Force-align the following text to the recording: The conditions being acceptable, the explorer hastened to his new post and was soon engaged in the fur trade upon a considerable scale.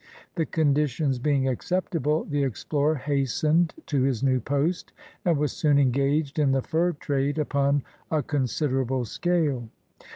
The 0.33 0.47
conditions 0.47 1.19
being 1.19 1.47
acceptable, 1.47 2.23
the 2.23 2.41
explorer 2.43 2.95
hastened 2.95 3.75
to 3.85 4.01
his 4.01 4.23
new 4.23 4.39
post 4.39 4.93
and 5.23 5.37
was 5.37 5.51
soon 5.51 5.77
engaged 5.77 6.39
in 6.39 6.53
the 6.53 6.63
fur 6.63 6.93
trade 6.93 7.37
upon 7.37 7.83
a 8.09 8.23
considerable 8.23 9.05
scale. 9.05 9.69